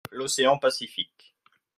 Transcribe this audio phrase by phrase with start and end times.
[0.11, 1.35] L'Océan Pacifique.